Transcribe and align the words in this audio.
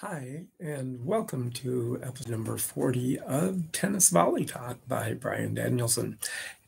Hi, 0.00 0.44
and 0.60 1.04
welcome 1.04 1.50
to 1.50 1.98
episode 2.04 2.30
number 2.30 2.56
40 2.56 3.18
of 3.18 3.72
Tennis 3.72 4.10
Volley 4.10 4.44
Talk 4.44 4.78
by 4.86 5.12
Brian 5.14 5.54
Danielson. 5.54 6.18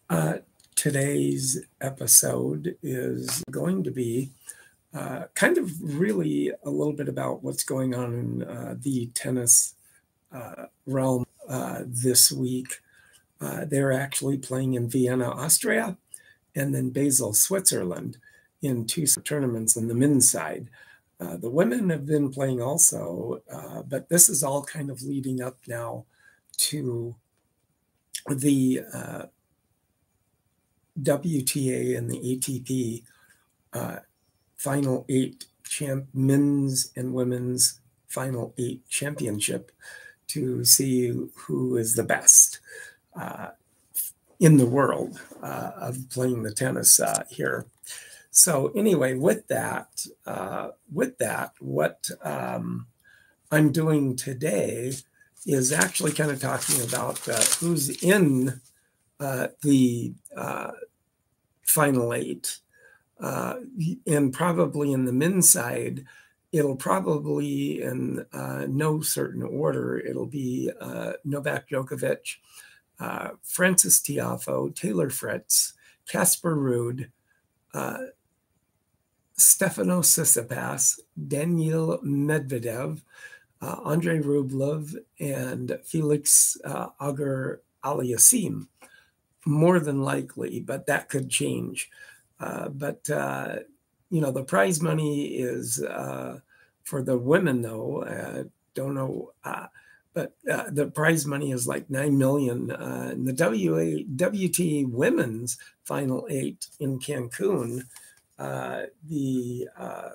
Uh, 0.08 0.38
today's 0.74 1.64
episode 1.80 2.74
is 2.82 3.44
going 3.48 3.84
to 3.84 3.92
be 3.92 4.30
uh, 4.92 5.26
kind 5.36 5.58
of 5.58 5.70
really 5.80 6.50
a 6.64 6.70
little 6.70 6.92
bit 6.92 7.08
about 7.08 7.44
what's 7.44 7.62
going 7.62 7.94
on 7.94 8.14
in 8.14 8.42
uh, 8.42 8.74
the 8.76 9.06
tennis 9.14 9.76
uh, 10.32 10.64
realm 10.84 11.24
uh, 11.48 11.82
this 11.86 12.32
week. 12.32 12.80
Uh, 13.40 13.64
they're 13.64 13.92
actually 13.92 14.38
playing 14.38 14.74
in 14.74 14.90
Vienna, 14.90 15.30
Austria, 15.30 15.96
and 16.56 16.74
then 16.74 16.90
Basel, 16.90 17.32
Switzerland 17.32 18.16
in 18.60 18.86
two 18.86 19.06
tournaments 19.06 19.76
on 19.76 19.86
the 19.86 19.94
men's 19.94 20.28
side. 20.28 20.68
Uh, 21.20 21.36
the 21.36 21.50
women 21.50 21.90
have 21.90 22.06
been 22.06 22.30
playing 22.30 22.62
also, 22.62 23.42
uh, 23.52 23.82
but 23.82 24.08
this 24.08 24.28
is 24.28 24.42
all 24.42 24.64
kind 24.64 24.90
of 24.90 25.02
leading 25.02 25.42
up 25.42 25.58
now 25.68 26.06
to 26.56 27.14
the 28.28 28.80
uh, 28.94 29.22
WTA 31.02 31.96
and 31.96 32.10
the 32.10 32.18
ATP 32.18 33.02
uh, 33.74 33.96
final 34.56 35.04
eight 35.10 35.44
champ 35.62 36.06
men's 36.14 36.90
and 36.96 37.12
women's 37.12 37.80
final 38.08 38.54
eight 38.56 38.88
championship 38.88 39.70
to 40.28 40.64
see 40.64 41.12
who 41.34 41.76
is 41.76 41.96
the 41.96 42.02
best 42.02 42.60
uh, 43.14 43.48
in 44.38 44.56
the 44.56 44.66
world 44.66 45.20
of 45.42 46.08
playing 46.10 46.42
the 46.42 46.52
tennis 46.52 47.00
here. 47.28 47.66
So 48.30 48.72
anyway, 48.76 49.14
with 49.14 49.46
that, 49.48 50.06
uh, 50.24 50.70
with 50.92 51.18
that, 51.18 51.52
what 51.58 52.08
um, 52.22 52.86
I'm 53.50 53.72
doing 53.72 54.16
today 54.16 54.92
is 55.46 55.72
actually 55.72 56.12
kind 56.12 56.30
of 56.30 56.40
talking 56.40 56.80
about 56.82 57.28
uh, 57.28 57.40
who's 57.58 58.02
in 58.02 58.60
uh, 59.18 59.48
the 59.62 60.14
uh, 60.36 60.70
final 61.66 62.14
eight, 62.14 62.58
uh, 63.20 63.56
and 64.06 64.32
probably 64.32 64.92
in 64.92 65.04
the 65.04 65.12
men's 65.12 65.50
side, 65.50 66.04
it'll 66.52 66.76
probably 66.76 67.82
in 67.82 68.24
uh, 68.32 68.66
no 68.68 69.00
certain 69.00 69.42
order. 69.42 69.98
It'll 69.98 70.26
be 70.26 70.70
Novak 71.24 71.68
Djokovic, 71.68 72.36
Frances 73.42 74.00
Tiafoe, 74.00 74.74
Taylor 74.74 75.10
Fritz, 75.10 75.74
Casper 76.08 76.56
Ruud. 76.56 77.10
Stefano 79.40 80.00
Tsitsipas, 80.00 81.00
Daniil 81.16 81.98
Medvedev, 82.04 83.00
uh, 83.62 83.76
Andrei 83.86 84.20
Rublev, 84.20 84.94
and 85.18 85.78
Felix 85.84 86.58
uh, 86.64 86.88
Auger 87.00 87.62
Aliassime. 87.82 88.66
More 89.46 89.80
than 89.80 90.02
likely, 90.02 90.60
but 90.60 90.86
that 90.86 91.08
could 91.08 91.30
change. 91.30 91.90
Uh, 92.38 92.68
but 92.68 93.08
uh, 93.08 93.56
you 94.10 94.20
know, 94.20 94.30
the 94.30 94.44
prize 94.44 94.82
money 94.82 95.28
is 95.28 95.82
uh, 95.82 96.40
for 96.82 97.02
the 97.02 97.16
women, 97.16 97.62
though. 97.62 98.02
Uh, 98.02 98.44
don't 98.74 98.94
know, 98.94 99.32
but 100.12 100.34
the 100.44 100.90
prize 100.94 101.24
money 101.24 101.52
is 101.52 101.66
like 101.66 101.88
nine 101.88 102.18
million. 102.18 102.70
in 102.70 103.24
the 103.24 103.34
WA, 103.34 104.84
women's 104.86 105.56
final 105.84 106.26
eight 106.28 106.66
in 106.78 106.98
Cancun 106.98 107.84
uh, 108.40 108.86
the 109.06 109.68
uh, 109.76 110.10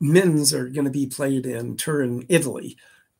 men's 0.00 0.54
are 0.54 0.68
going 0.68 0.86
to 0.86 0.90
be 0.90 1.06
played 1.06 1.44
in 1.44 1.76
Turin, 1.76 2.24
Italy. 2.28 2.76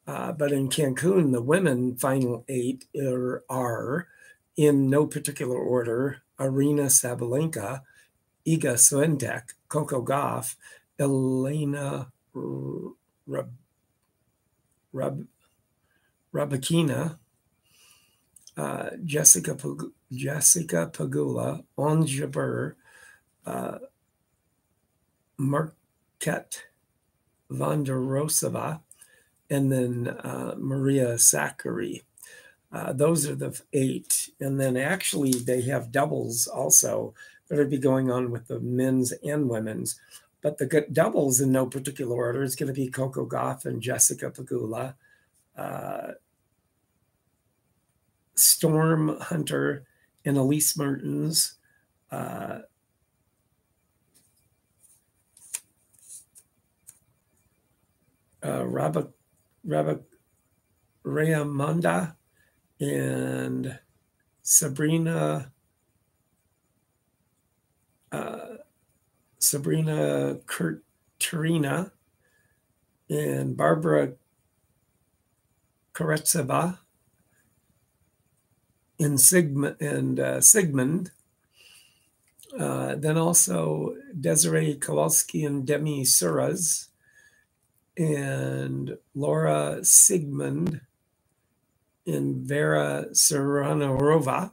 Uh, 0.06 0.32
but 0.32 0.50
in 0.50 0.68
Cancun, 0.68 1.32
the 1.32 1.42
women 1.42 1.96
final 1.96 2.44
eight 2.48 2.86
are, 2.98 3.42
are 3.48 4.08
in 4.56 4.88
no 4.88 5.06
particular 5.06 5.56
order 5.56 6.22
Aryna 6.38 6.86
Sabalenka, 6.86 7.82
Iga 8.46 8.74
Swiatek, 8.74 9.42
Coco 9.68 10.02
Gauff, 10.02 10.56
Elena 10.98 12.10
Rab, 12.34 13.52
Rab, 14.92 15.26
Rabakina, 16.34 17.18
uh, 18.56 18.90
Jessica 19.04 19.56
Jessica 20.12 20.90
Pegula, 20.92 21.64
Ons 21.76 22.10
Jabeur, 22.10 22.74
uh, 23.46 23.78
Market 25.36 26.64
Vondrousova, 27.50 28.80
and 29.50 29.70
then 29.70 30.08
uh, 30.08 30.54
Maria 30.58 31.14
Sakkari. 31.14 32.02
Uh, 32.72 32.92
those 32.92 33.28
are 33.28 33.36
the 33.36 33.60
eight. 33.72 34.30
And 34.40 34.60
then 34.60 34.76
actually, 34.76 35.32
they 35.32 35.62
have 35.62 35.92
doubles 35.92 36.46
also 36.46 37.14
that 37.48 37.58
would 37.58 37.70
be 37.70 37.78
going 37.78 38.10
on 38.10 38.30
with 38.30 38.48
the 38.48 38.58
men's 38.60 39.12
and 39.12 39.48
women's. 39.48 40.00
But 40.42 40.58
the 40.58 40.86
doubles 40.92 41.40
in 41.40 41.52
no 41.52 41.66
particular 41.66 42.16
order 42.16 42.42
is 42.42 42.56
going 42.56 42.66
to 42.66 42.78
be 42.78 42.88
Coco 42.88 43.26
Gauff 43.26 43.64
and 43.64 43.80
Jessica 43.80 44.30
Pegula, 44.30 44.94
uh, 45.56 46.12
Storm 48.34 49.20
Hunter 49.20 49.84
and 50.24 50.36
Elise 50.36 50.76
Mertens, 50.76 51.54
uh, 58.44 58.48
uh, 58.48 58.64
Rabak, 58.64 59.10
Rabak 59.66 60.02
and 62.80 63.78
Sabrina 64.42 65.52
uh, 68.12 68.38
Sabrina 69.38 70.38
Kurt 70.46 70.84
Tarina 71.18 71.90
and 73.10 73.56
Barbara 73.56 74.12
Karetseva 75.94 76.78
in 78.98 79.18
Sigmund 79.18 79.76
and 79.80 80.20
uh, 80.20 80.40
Sigmund. 80.40 81.10
Uh, 82.58 82.94
then 82.94 83.16
also 83.16 83.96
Desiree 84.18 84.76
Kowalski 84.76 85.44
and 85.44 85.66
Demi 85.66 86.02
Suras 86.02 86.88
and 87.96 88.96
Laura 89.14 89.78
Siegemund 89.80 90.80
and 92.06 92.36
Vera 92.36 93.06
Saranová. 93.12 94.52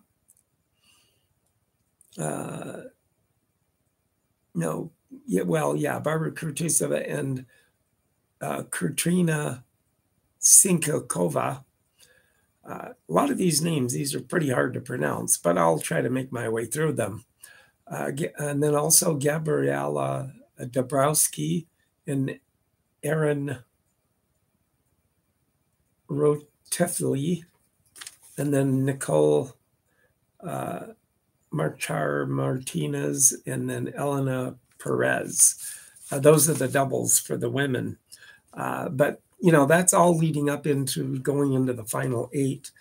Uh, 2.17 2.81
no, 4.53 4.91
yeah, 5.25 5.43
well, 5.43 5.75
yeah, 5.75 5.99
Barbara 5.99 6.31
Kurtusova 6.31 7.09
and 7.09 7.45
uh, 8.41 8.63
Katrina 8.69 9.63
Sinkakova. 10.39 11.63
Uh, 12.67 12.89
a 12.89 12.95
lot 13.07 13.31
of 13.31 13.37
these 13.37 13.61
names, 13.61 13.93
these 13.93 14.13
are 14.13 14.21
pretty 14.21 14.49
hard 14.49 14.73
to 14.73 14.81
pronounce, 14.81 15.37
but 15.37 15.57
I'll 15.57 15.79
try 15.79 16.01
to 16.01 16.09
make 16.09 16.31
my 16.31 16.47
way 16.47 16.65
through 16.65 16.93
them. 16.93 17.25
Uh, 17.87 18.11
and 18.37 18.61
then 18.61 18.75
also 18.75 19.15
Gabriela 19.15 20.31
Dabrowski 20.59 21.65
and 22.05 22.39
Aaron 23.03 23.57
Rotefli, 26.09 27.43
and 28.37 28.53
then 28.53 28.85
Nicole 28.85 29.53
uh, 30.43 30.87
Marchar 31.53 32.27
Martinez, 32.27 33.41
and 33.45 33.69
then 33.69 33.93
Elena 33.95 34.55
Perez. 34.79 35.55
Uh, 36.11 36.19
those 36.19 36.49
are 36.49 36.53
the 36.53 36.67
doubles 36.67 37.19
for 37.19 37.37
the 37.37 37.49
women. 37.49 37.97
Uh, 38.53 38.89
but, 38.89 39.21
you 39.39 39.51
know, 39.51 39.65
that's 39.65 39.93
all 39.93 40.17
leading 40.17 40.49
up 40.49 40.67
into 40.67 41.19
going 41.19 41.53
into 41.53 41.73
the 41.73 41.85
final 41.85 42.29
eight 42.33 42.71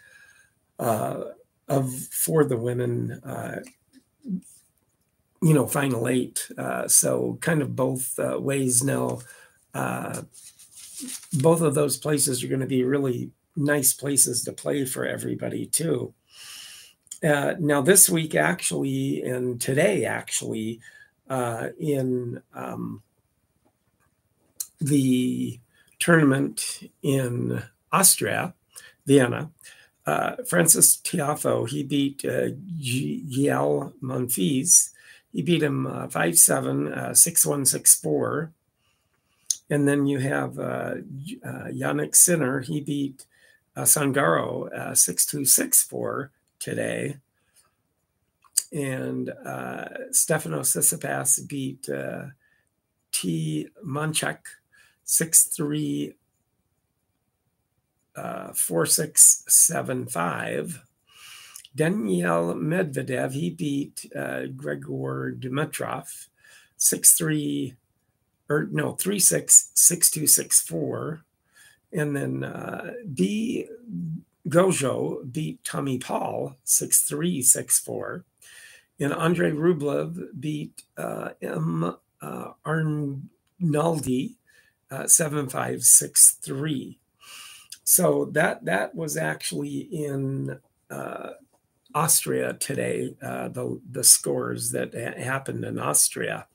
uh, 0.78 1.24
of 1.68 1.92
for 1.92 2.44
the 2.44 2.56
women, 2.56 3.12
uh, 3.24 3.60
you 5.42 5.54
know, 5.54 5.66
final 5.66 6.08
eight. 6.08 6.50
Uh, 6.58 6.88
so 6.88 7.38
kind 7.40 7.62
of 7.62 7.76
both 7.76 8.18
ways 8.18 8.82
now 8.82 9.20
uh, 9.74 10.22
both 11.34 11.60
of 11.60 11.74
those 11.74 11.96
places 11.96 12.42
are 12.42 12.48
going 12.48 12.60
to 12.60 12.66
be 12.66 12.84
really 12.84 13.30
nice 13.56 13.92
places 13.92 14.42
to 14.44 14.52
play 14.52 14.84
for 14.84 15.06
everybody 15.06 15.66
too. 15.66 16.14
Uh, 17.22 17.54
now, 17.58 17.82
this 17.82 18.08
week, 18.08 18.34
actually, 18.34 19.22
and 19.22 19.60
today, 19.60 20.06
actually, 20.06 20.80
uh, 21.28 21.68
in 21.78 22.42
um, 22.54 23.02
the 24.80 25.60
tournament 25.98 26.90
in 27.02 27.62
Austria, 27.92 28.54
Vienna, 29.06 29.50
uh, 30.06 30.36
Frances 30.48 30.98
Tiafoe, 31.04 31.68
he 31.68 31.82
beat 31.82 32.24
uh, 32.24 32.48
Gael 32.80 33.92
Monfils. 34.02 34.90
He 35.30 35.42
beat 35.42 35.62
him 35.62 35.86
uh, 35.86 36.08
5 36.08 36.38
7, 36.38 36.92
uh, 36.92 37.14
6 37.14 37.46
1, 37.46 37.66
6 37.66 38.00
4 38.00 38.52
and 39.70 39.86
then 39.86 40.06
you 40.06 40.18
have 40.18 40.58
uh, 40.58 40.96
uh, 41.44 41.68
Jannik 41.70 42.16
Sinner. 42.16 42.60
He 42.60 42.80
beat 42.80 43.26
uh, 43.76 43.82
Sangaro 43.82 44.72
uh, 44.72 44.94
6264 44.94 46.32
today. 46.58 47.18
And 48.72 49.30
uh, 49.30 49.88
Stefano 50.10 50.60
Tsitsipas 50.60 51.46
beat 51.48 51.88
uh, 51.88 52.26
T. 53.12 53.68
Manchek 53.84 54.38
63 55.04 56.14
uh, 58.16 58.52
4675. 58.52 60.82
Daniil 61.76 62.54
Medvedev, 62.56 63.32
he 63.32 63.50
beat 63.50 64.06
uh, 64.16 64.46
Grigor 64.56 65.38
Dimitrov 65.38 66.26
63 66.76 67.76
or 68.50 68.68
no 68.70 68.92
366264 68.92 71.22
and 71.92 72.16
then 72.16 72.44
uh, 72.44 72.92
B 73.14 73.66
Gojo 74.48 75.32
beat 75.32 75.64
Tommy 75.64 75.98
Paul 75.98 76.56
6364 76.64 78.24
and 78.98 79.12
Andrei 79.14 79.52
Rublev 79.52 80.38
beat 80.38 80.82
uh, 80.98 81.30
M 81.40 81.96
uh, 82.20 82.52
Arnaldi 82.66 84.34
uh, 84.90 85.06
7563 85.06 86.98
so 87.84 88.26
that 88.32 88.66
that 88.66 88.94
was 88.94 89.16
actually 89.16 89.78
in 89.78 90.60
uh, 90.90 91.30
Austria 91.94 92.54
today, 92.54 93.14
uh, 93.22 93.48
the, 93.48 93.80
the 93.90 94.04
scores 94.04 94.70
that 94.72 94.94
ha- 94.94 95.22
happened 95.22 95.64
in 95.64 95.78
Austria. 95.78 96.46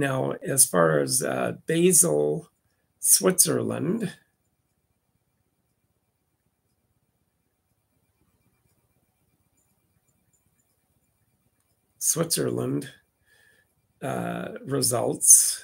Now, 0.00 0.32
as 0.42 0.64
far 0.64 1.00
as 1.00 1.22
uh, 1.22 1.56
Basel, 1.66 2.48
Switzerland, 3.00 4.14
Switzerland 11.98 12.88
uh, 14.00 14.52
results. 14.64 15.62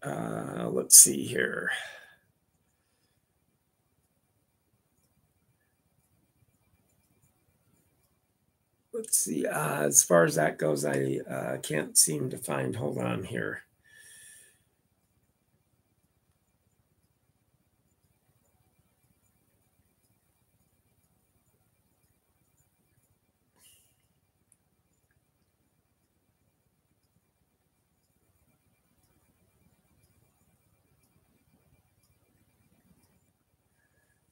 Uh, 0.00 0.68
let's 0.70 0.96
see 0.96 1.24
here. 1.24 1.72
Let's 8.94 9.18
see. 9.18 9.44
Uh, 9.44 9.82
as 9.82 10.04
far 10.04 10.24
as 10.24 10.36
that 10.36 10.56
goes, 10.56 10.84
I 10.84 11.18
uh, 11.28 11.56
can't 11.58 11.98
seem 11.98 12.30
to 12.30 12.38
find. 12.38 12.76
Hold 12.76 12.98
on 12.98 13.24
here. 13.24 13.64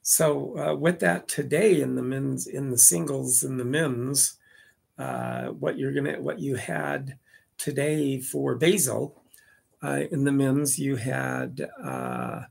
So 0.03 0.58
uh, 0.58 0.75
with 0.76 1.00
that 1.00 1.26
today 1.26 1.81
in 1.81 1.97
the 1.97 2.03
men's 2.03 2.47
in 2.47 2.70
the 2.70 2.79
singles 2.79 3.43
in 3.43 3.56
the 3.56 3.65
men's, 3.65 4.38
uh, 5.03 5.49
what 5.49 5.79
you're 5.79 5.93
gonna 5.93 6.21
what 6.21 6.39
you 6.39 6.55
had 6.55 7.19
today 7.59 8.21
for 8.21 8.55
Basel 8.55 9.21
uh, 9.83 10.03
in 10.13 10.25
the 10.25 10.33
men's, 10.33 10.79
you 10.79 10.95
had 10.97 11.69
uh, 11.83 12.43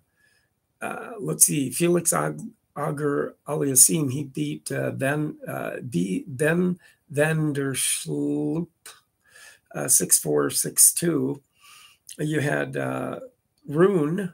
uh, 0.81 1.11
let's 1.19 1.45
see, 1.45 1.69
Felix 1.69 2.13
Auger 2.75 3.35
Aliassime, 3.47 4.11
he 4.11 4.23
beat 4.23 4.71
uh, 4.71 4.91
Ben 4.91 5.37
B, 5.89 6.25
Ben 6.27 6.77
Van 7.09 7.53
der 7.53 7.73
Sloot 7.73 8.69
six 9.87 10.19
four 10.19 10.49
six 10.49 10.93
two. 10.93 11.41
You 12.17 12.41
had 12.41 12.75
Rune 13.67 14.33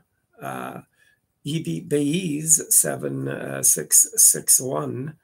he 1.43 1.61
beat 1.61 1.87
Baez 1.87 2.75
seven 2.75 3.27
uh, 3.27 3.63
six 3.63 4.07
six 4.15 4.59
one. 4.59 5.15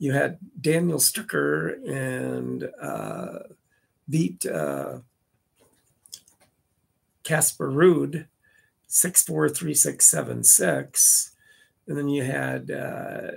You 0.00 0.12
had 0.12 0.38
Daniel 0.58 0.98
Stricker 0.98 1.86
and 1.86 2.70
uh, 2.80 3.40
beat 4.08 4.46
Casper 7.22 7.70
uh, 7.70 7.74
Ruud 7.74 8.26
six 8.86 9.22
four 9.22 9.50
three 9.50 9.74
six 9.74 10.06
seven 10.06 10.42
six, 10.42 11.32
and 11.86 11.98
then 11.98 12.08
you 12.08 12.24
had 12.24 12.70
uh, 12.70 13.30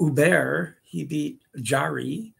Hubert. 0.00 0.76
He 0.82 1.04
beat 1.04 1.42
Jarry 1.60 2.32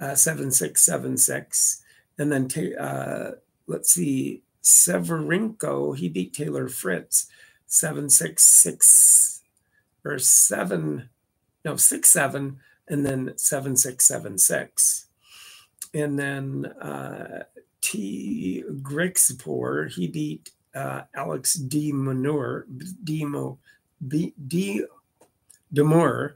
uh, 0.00 0.14
seven 0.14 0.50
six 0.50 0.82
seven 0.82 1.18
six, 1.18 1.82
and 2.18 2.32
then 2.32 2.48
uh, 2.80 3.32
let's 3.66 3.92
see 3.92 4.42
Severenko, 4.62 5.94
he 5.94 6.08
beat 6.08 6.32
Taylor 6.32 6.68
Fritz 6.68 7.26
seven 7.66 8.08
six 8.08 8.44
six 8.44 9.42
or 10.06 10.18
seven 10.18 11.10
no 11.66 11.76
six 11.76 12.08
seven 12.08 12.58
and 12.88 13.04
then 13.04 13.32
seven 13.36 13.76
six 13.76 14.06
seven 14.06 14.38
six. 14.38 15.08
And 15.92 16.18
then 16.18 16.66
uh, 16.80 17.44
T. 17.80 18.64
Griekspoor 18.82 19.92
he 19.92 20.06
beat 20.06 20.50
uh, 20.74 21.02
Alex 21.14 21.54
D. 21.54 21.92
Manure 21.92 22.66
Demo 23.04 23.58
B, 24.06 24.32
D. 24.46 24.84
Demore 25.74 26.34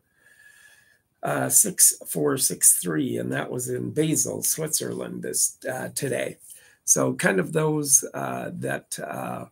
uh, 1.23 1.49
six 1.49 1.95
four 2.09 2.37
six 2.37 2.79
three 2.83 3.17
and 3.17 3.33
that 3.33 3.51
was 3.51 3.69
in 3.69 3.93
Basel 3.93 4.43
Switzerland 4.43 5.23
this 5.23 5.57
uh, 5.71 5.89
today. 5.95 6.37
So, 6.85 7.15
kind 7.15 7.39
of 7.39 7.53
those 7.53 8.05
uh, 8.15 8.51
that 8.55 8.99
uh, 8.99 9.45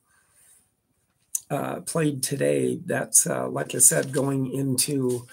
uh, 1.50 1.80
played 1.80 2.22
today. 2.22 2.80
That's 2.84 3.26
uh, 3.26 3.48
like 3.48 3.74
I 3.76 3.78
said, 3.78 4.12
going 4.12 4.52
into 4.52 5.26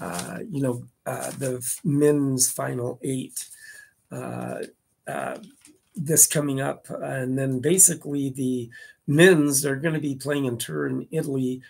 uh, 0.00 0.38
you 0.50 0.62
know 0.62 0.84
uh, 1.06 1.30
the 1.32 1.64
men's 1.84 2.50
final 2.50 2.98
eight. 3.02 3.48
this 6.00 6.28
coming 6.28 6.60
up, 6.60 6.86
and 6.90 7.36
then 7.36 7.58
basically 7.58 8.30
the 8.30 8.70
men's 9.08 9.66
are 9.66 9.76
going 9.76 9.94
to 9.94 10.00
be 10.00 10.14
playing 10.14 10.44
in 10.44 10.56
Turin, 10.56 11.08
Italy, 11.10 11.60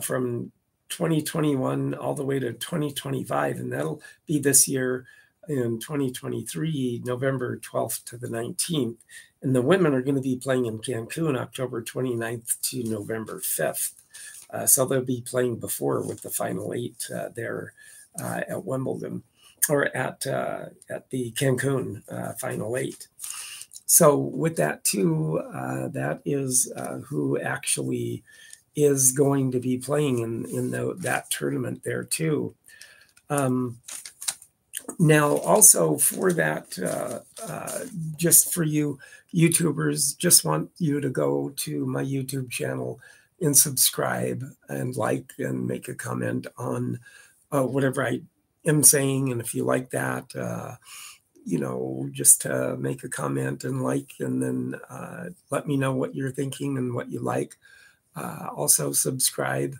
from 0.00 0.52
2021 0.90 1.94
all 1.94 2.14
the 2.14 2.24
way 2.24 2.38
to 2.38 2.52
2025, 2.52 3.56
and 3.56 3.72
that'll 3.72 4.00
be 4.26 4.38
this 4.38 4.68
year 4.68 5.06
in 5.48 5.78
2023, 5.78 7.02
November 7.04 7.58
12th 7.58 8.04
to 8.04 8.16
the 8.16 8.28
19th. 8.28 8.96
And 9.42 9.54
the 9.54 9.62
women 9.62 9.94
are 9.94 10.02
going 10.02 10.14
to 10.14 10.20
be 10.20 10.36
playing 10.36 10.66
in 10.66 10.78
Cancun, 10.78 11.38
October 11.38 11.82
29th 11.82 12.60
to 12.70 12.84
November 12.84 13.40
5th. 13.40 13.92
Uh, 14.54 14.66
so 14.66 14.84
they'll 14.84 15.02
be 15.02 15.20
playing 15.20 15.56
before 15.58 16.06
with 16.06 16.22
the 16.22 16.30
final 16.30 16.72
eight 16.72 17.08
uh, 17.14 17.28
there 17.34 17.72
uh, 18.22 18.42
at 18.48 18.64
Wimbledon 18.64 19.22
or 19.68 19.84
at 19.96 20.26
at 20.26 21.10
the 21.10 21.32
Cancun 21.32 22.02
final 22.38 22.76
eight. 22.76 23.08
So 23.86 24.16
with 24.16 24.56
that 24.56 24.84
too, 24.84 25.40
that 25.92 26.20
is 26.24 26.72
who 27.06 27.40
actually 27.40 28.22
is 28.76 29.12
going 29.12 29.50
to 29.52 29.60
be 29.60 29.78
playing 29.78 30.18
in 30.18 30.44
in 30.46 30.70
the, 30.70 30.94
that 30.98 31.30
tournament 31.30 31.82
there 31.84 32.04
too. 32.04 32.54
Um, 33.30 33.78
now, 34.98 35.36
also 35.38 35.96
for 35.96 36.32
that, 36.32 36.78
uh, 36.78 37.20
uh, 37.42 37.84
just 38.16 38.52
for 38.52 38.62
you 38.62 38.98
YouTubers, 39.34 40.16
just 40.16 40.44
want 40.44 40.70
you 40.78 41.00
to 41.00 41.08
go 41.08 41.52
to 41.56 41.86
my 41.86 42.04
YouTube 42.04 42.50
channel 42.50 43.00
and 43.44 43.56
subscribe 43.56 44.44
and 44.68 44.96
like 44.96 45.32
and 45.38 45.66
make 45.66 45.88
a 45.88 45.94
comment 45.94 46.46
on 46.56 46.98
uh, 47.52 47.62
whatever 47.62 48.04
I 48.04 48.22
am 48.66 48.82
saying. 48.82 49.30
And 49.30 49.40
if 49.40 49.54
you 49.54 49.64
like 49.64 49.90
that, 49.90 50.34
uh, 50.34 50.76
you 51.44 51.58
know, 51.58 52.08
just 52.10 52.46
make 52.78 53.04
a 53.04 53.08
comment 53.08 53.64
and 53.64 53.82
like, 53.82 54.12
and 54.18 54.42
then 54.42 54.80
uh, 54.88 55.26
let 55.50 55.66
me 55.66 55.76
know 55.76 55.94
what 55.94 56.14
you're 56.14 56.32
thinking 56.32 56.78
and 56.78 56.94
what 56.94 57.10
you 57.10 57.20
like. 57.20 57.56
Uh, 58.16 58.48
also, 58.54 58.92
subscribe 58.92 59.76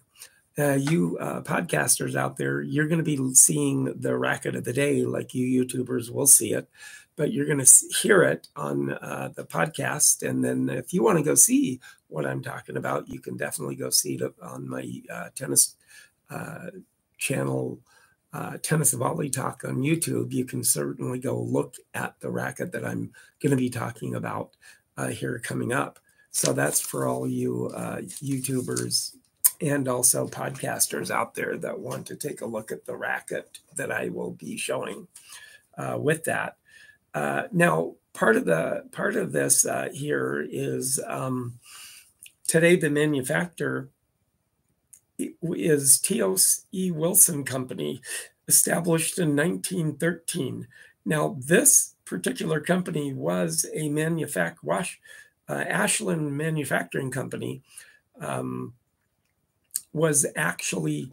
uh, 0.59 0.75
you 0.75 1.19
uh, 1.19 1.41
podcasters 1.43 2.15
out 2.15 2.37
there, 2.37 2.63
you're 2.63 2.87
going 2.87 3.03
to 3.03 3.05
be 3.05 3.35
seeing 3.35 3.85
the 4.01 4.17
racket 4.17 4.55
of 4.55 4.65
the 4.65 4.73
day 4.73 5.05
like 5.05 5.35
you 5.35 5.65
YouTubers 5.65 6.11
will 6.11 6.27
see 6.27 6.53
it, 6.53 6.69
but 7.17 7.33
you're 7.33 7.47
going 7.47 7.65
to 7.65 7.87
hear 8.01 8.23
it 8.23 8.49
on 8.57 8.93
uh, 8.93 9.31
the 9.35 9.45
podcast. 9.45 10.29
And 10.29 10.45
then 10.45 10.69
if 10.69 10.93
you 10.93 11.03
want 11.03 11.19
to 11.19 11.25
go 11.25 11.35
see 11.35 11.81
what 12.09 12.27
I'm 12.27 12.43
talking 12.43 12.77
about, 12.77 13.09
you 13.09 13.21
can 13.21 13.37
definitely 13.37 13.77
go 13.77 13.91
see 13.91 14.15
it 14.15 14.35
on 14.43 14.69
my 14.69 15.03
uh, 15.13 15.29
tennis 15.35 15.77
uh, 16.31 16.71
channel 17.19 17.81
uh, 18.35 18.59
Tennis 18.63 18.93
of 18.93 18.99
Volley 18.99 19.31
Talk 19.31 19.63
on 19.65 19.77
YouTube, 19.77 20.33
you 20.33 20.45
can 20.45 20.65
certainly 20.65 21.21
go 21.21 21.39
look 21.41 21.77
at 21.95 22.19
the 22.19 22.31
racket 22.31 22.73
that 22.73 22.85
I'm 22.85 23.13
going 23.41 23.51
to 23.51 23.57
be 23.57 23.71
talking 23.71 24.17
about 24.17 24.57
uh, 24.97 25.07
here 25.09 25.39
coming 25.39 25.73
up. 25.73 26.01
So 26.33 26.53
that's 26.53 26.81
for 26.81 27.07
all 27.07 27.29
you 27.29 27.71
uh, 27.77 27.99
YouTubers 27.99 29.15
and 29.61 29.87
also 29.87 30.27
podcasters 30.27 31.13
out 31.13 31.37
there 31.37 31.57
that 31.59 31.79
want 31.79 32.09
to 32.09 32.17
take 32.17 32.41
a 32.41 32.47
look 32.47 32.73
at 32.73 32.87
the 32.87 32.97
racket 32.97 33.61
that 33.77 33.93
I 33.93 34.09
will 34.09 34.33
be 34.33 34.57
showing 34.57 35.07
with 35.97 36.25
that. 36.25 36.57
Uh, 37.15 37.45
now, 37.53 37.95
part 38.13 38.37
of 38.37 38.45
the 38.45 38.85
part 38.93 39.17
of 39.17 39.33
this 39.33 39.65
uh, 39.65 39.89
here 39.93 40.47
is 40.51 41.01
um, 41.07 41.59
today 42.47 42.77
the 42.77 42.91
manufacturer 42.91 43.89
is 45.19 46.01
Teos 46.01 46.67
E. 46.73 46.91
Wilson 46.91 47.45
Company, 47.45 48.01
established 48.49 49.19
in 49.19 49.37
1913. 49.37 50.67
Now, 51.05 51.37
this 51.39 51.95
particular 52.05 52.61
company 52.61 53.15
was 53.15 53.65
a 53.73 53.89
manufact 53.89 54.57
wash 54.63 55.01
uh, 55.49 55.65
Ashland 55.69 56.37
Manufacturing 56.37 57.11
Company. 57.11 57.63
Um, 58.21 58.75
was 59.95 60.27
actually 60.35 61.13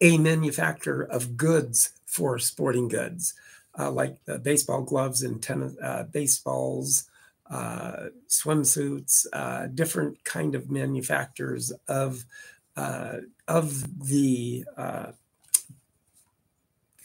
a 0.00 0.18
manufacturer 0.18 1.04
of 1.04 1.36
goods 1.36 1.92
for 2.04 2.38
sporting 2.38 2.88
goods, 2.88 3.34
uh, 3.78 3.90
like 3.90 4.18
baseball 4.42 4.82
gloves 4.82 5.22
and 5.22 5.42
tennis, 5.42 5.74
uh, 5.82 6.04
baseballs, 6.04 7.08
uh, 7.50 8.06
swimsuits, 8.28 9.26
uh, 9.32 9.66
different 9.68 10.22
kind 10.24 10.54
of 10.54 10.70
manufacturers 10.70 11.72
of 11.86 12.24
uh, 12.76 13.18
of 13.46 14.08
the 14.08 14.64
uh, 14.76 15.12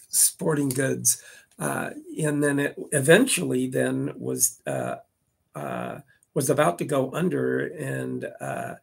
sporting 0.09 0.69
goods, 0.69 1.21
Uh 1.59 1.91
and 2.17 2.43
then 2.43 2.59
it 2.59 2.73
eventually 2.91 3.67
then 3.67 4.11
was 4.17 4.59
uh 4.65 4.95
uh 5.55 5.99
was 6.33 6.49
about 6.49 6.77
to 6.79 6.85
go 6.85 7.11
under 7.13 7.67
and 7.77 8.25
uh 8.41 8.75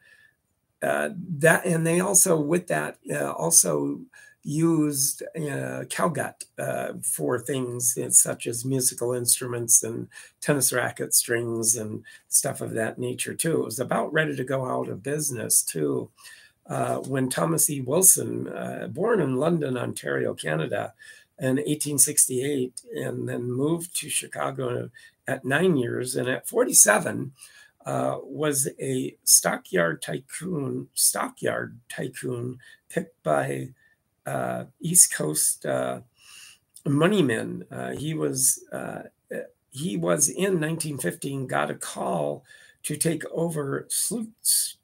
uh, 0.83 1.11
that 1.39 1.67
and 1.67 1.87
they 1.87 2.01
also 2.01 2.41
with 2.41 2.67
that 2.69 2.97
uh, 3.13 3.33
also 3.33 4.01
used 4.43 5.23
uh, 5.37 5.85
cowgut 5.89 6.45
uh, 6.59 6.95
for 7.03 7.39
things 7.39 7.99
such 8.19 8.47
as 8.47 8.65
musical 8.65 9.13
instruments 9.13 9.83
and 9.83 10.09
tennis 10.41 10.73
racket 10.73 11.15
strings 11.15 11.77
and 11.77 12.03
stuff 12.29 12.61
of 12.61 12.73
that 12.73 12.99
nature 12.99 13.35
too. 13.35 13.61
It 13.61 13.65
was 13.65 13.81
about 13.81 14.13
ready 14.13 14.35
to 14.37 14.45
go 14.45 14.67
out 14.67 14.89
of 14.89 15.03
business 15.03 15.63
too. 15.63 16.11
Uh, 16.67 16.99
when 16.99 17.29
Thomas 17.29 17.69
E. 17.69 17.81
Wilson, 17.81 18.47
uh, 18.49 18.87
born 18.91 19.21
in 19.21 19.37
London, 19.37 19.77
Ontario, 19.77 20.35
Canada, 20.35 20.95
in 21.41 21.57
1868, 21.57 22.83
and 22.95 23.29
then 23.29 23.51
moved 23.51 23.97
to 23.97 24.11
Chicago 24.11 24.91
at 25.27 25.45
nine 25.45 25.77
years, 25.77 26.15
and 26.15 26.29
at 26.29 26.47
47, 26.47 27.33
uh, 27.87 28.19
was 28.23 28.69
a 28.79 29.17
stockyard 29.25 30.03
tycoon, 30.03 30.89
stockyard 30.95 31.79
tycoon 31.89 32.59
picked 32.91 33.21
by 33.23 33.71
uh, 34.31 34.65
East 34.81 35.13
Coast 35.13 35.67
uh. 35.67 36.01
Uh, 37.71 37.91
he 37.91 38.15
was 38.15 38.65
uh, 38.73 39.03
he 39.71 39.97
was 39.97 40.29
in 40.29 40.61
1915 40.61 41.47
got 41.47 41.71
a 41.71 41.75
call 41.75 42.45
to 42.83 42.97
take 42.97 43.25
over 43.31 43.87
Slutz, 43.91 44.77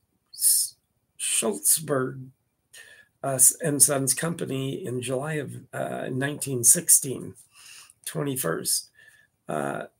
Schultzberg 1.18 2.28
and 3.22 3.82
Sons 3.82 4.14
Company 4.14 4.84
in 4.84 5.02
July 5.02 5.34
of 5.34 5.52
1916, 5.72 7.34
21st. 8.04 8.86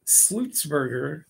Slutzberger 0.06 1.24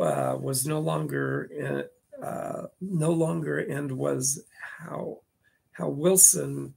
uh, 0.00 0.36
was 0.40 0.66
no 0.66 0.80
longer 0.80 1.88
uh, 2.22 2.66
no 2.80 3.12
longer 3.12 3.58
and 3.58 3.92
was 3.92 4.42
how 4.78 5.20
how 5.72 5.88
Wilson 5.88 6.74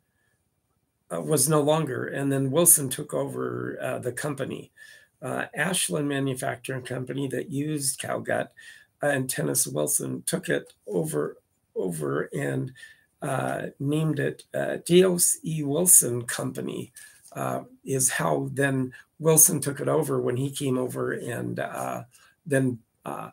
uh, 1.13 1.21
was 1.21 1.49
no 1.49 1.61
longer, 1.61 2.07
and 2.07 2.31
then 2.31 2.51
Wilson 2.51 2.89
took 2.89 3.13
over 3.13 3.77
uh, 3.81 3.99
the 3.99 4.11
company, 4.11 4.71
uh, 5.21 5.45
Ashland 5.55 6.07
Manufacturing 6.07 6.83
Company 6.83 7.27
that 7.29 7.49
used 7.51 7.99
Cowgut, 7.99 8.49
and 9.01 9.29
Tennis 9.29 9.65
Wilson 9.67 10.23
took 10.25 10.49
it 10.49 10.73
over 10.87 11.37
over 11.75 12.29
and 12.33 12.73
uh, 13.21 13.67
named 13.79 14.19
it 14.19 14.43
Teos 14.85 15.37
E. 15.43 15.63
Wilson 15.63 16.23
Company. 16.23 16.91
is 17.85 18.09
how 18.11 18.49
then 18.53 18.93
Wilson 19.19 19.61
took 19.61 19.79
it 19.79 19.87
over 19.87 20.21
when 20.21 20.37
he 20.37 20.49
came 20.49 20.77
over 20.77 21.13
and 21.13 21.59
then 22.49 22.79
uh, 23.05 23.29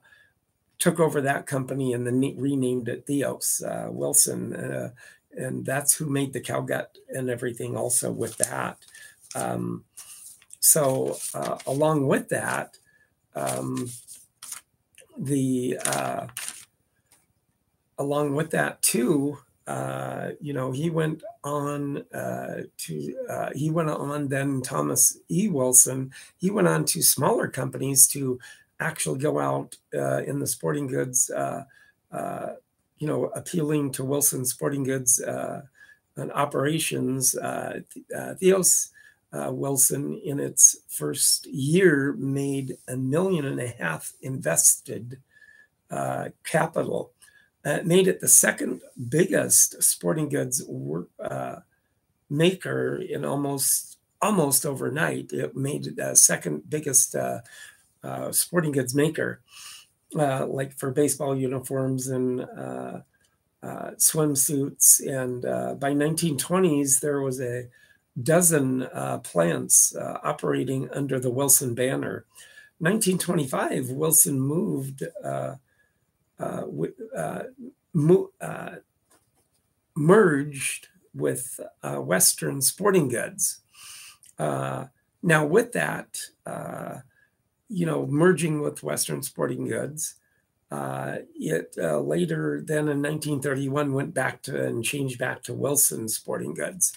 took 0.78 1.00
over 1.00 1.20
that 1.22 1.46
company 1.46 1.94
and 1.94 2.06
then 2.06 2.20
renamed 2.36 2.88
it 2.88 3.06
Teos 3.06 3.62
uh, 3.62 3.88
Wilson. 3.90 4.54
Uh, 4.54 4.90
and 5.36 5.64
that's 5.64 5.96
who 5.96 6.06
made 6.06 6.32
the 6.32 6.40
cow 6.40 6.60
gut 6.60 6.96
and 7.08 7.30
everything 7.30 7.76
also 7.76 8.10
with 8.10 8.36
that. 8.38 8.78
Um, 9.34 9.84
so, 10.60 11.16
uh, 11.34 11.58
along 11.66 12.06
with 12.06 12.28
that, 12.30 12.78
um, 13.34 13.88
the 15.18 15.78
uh, 15.84 16.26
along 17.98 18.34
with 18.34 18.50
that 18.50 18.82
too, 18.82 19.38
uh, 19.66 20.30
you 20.40 20.52
know, 20.52 20.72
he 20.72 20.90
went 20.90 21.22
on 21.44 21.98
uh, 22.12 22.62
to 22.78 23.14
uh, 23.28 23.50
he 23.54 23.70
went 23.70 23.90
on 23.90 24.28
then 24.28 24.62
Thomas 24.62 25.18
E. 25.30 25.48
Wilson. 25.48 26.12
He 26.36 26.50
went 26.50 26.68
on 26.68 26.84
to 26.86 27.02
smaller 27.02 27.48
companies 27.48 28.06
to 28.08 28.38
actually 28.80 29.18
go 29.18 29.38
out 29.38 29.76
uh, 29.94 30.22
in 30.22 30.38
the 30.38 30.46
sporting 30.46 30.86
goods, 30.86 31.30
you 32.98 33.06
know, 33.06 33.26
appealing 33.26 33.92
to 33.92 34.04
Wilson 34.04 34.44
Sporting 34.44 34.84
Goods 34.84 35.20
uh, 35.20 35.62
and 36.16 36.32
operations. 36.32 37.36
Uh, 37.36 37.80
Teos 38.40 38.90
Wilson, 39.32 40.20
in 40.24 40.40
its 40.40 40.78
first 40.88 41.46
year, 41.46 42.14
made 42.18 42.78
a 42.88 42.96
million 42.96 43.44
and 43.44 43.60
a 43.60 43.68
half 43.68 44.12
invested 44.22 45.20
capital. 46.44 47.12
It 47.64 47.86
made 47.86 48.08
it 48.08 48.20
the 48.20 48.28
second 48.28 48.80
biggest 49.08 49.82
sporting 49.82 50.28
goods 50.28 50.62
maker 52.30 52.96
in 52.96 53.24
almost 53.24 53.98
almost 54.22 54.64
overnight. 54.64 55.32
It 55.32 55.56
made 55.56 55.86
it 55.86 55.96
the 55.96 56.14
second 56.16 56.68
biggest 56.68 57.14
uh, 57.14 57.40
uh, 58.02 58.32
sporting 58.32 58.72
goods 58.72 58.94
maker, 58.94 59.40
uh, 60.18 60.46
like 60.46 60.72
for 60.72 60.90
baseball 60.90 61.36
uniforms 61.36 62.08
and 62.08 62.40
uh, 62.40 63.00
uh 63.62 63.90
swimsuits. 63.96 65.00
And 65.06 65.44
uh, 65.44 65.74
by 65.74 65.92
1920s, 65.92 67.00
there 67.00 67.20
was 67.20 67.40
a 67.40 67.68
dozen 68.22 68.84
uh, 68.84 69.18
plants 69.18 69.94
operating 70.22 70.90
under 70.90 71.20
the 71.20 71.30
Wilson 71.30 71.74
banner. 71.74 72.24
1925, 72.78 73.90
Wilson 73.90 74.40
moved. 74.40 75.02
Mo- 77.94 78.30
merged 79.98 80.88
with 81.14 81.60
Western 81.82 82.60
Sporting 82.60 83.08
Goods. 83.08 83.60
now, 84.38 85.46
with 85.46 85.72
that, 85.72 86.18
you 87.68 87.86
know, 87.86 88.06
merging 88.06 88.60
with 88.60 88.82
Western 88.82 89.22
Sporting 89.22 89.66
Goods. 89.68 90.14
Uh, 90.70 91.18
it 91.34 91.74
uh, 91.78 92.00
later, 92.00 92.60
then 92.64 92.88
in 92.88 93.02
1931, 93.02 93.92
went 93.92 94.14
back 94.14 94.42
to 94.42 94.64
and 94.64 94.84
changed 94.84 95.18
back 95.18 95.42
to 95.44 95.54
Wilson 95.54 96.08
Sporting 96.08 96.54
Goods. 96.54 96.96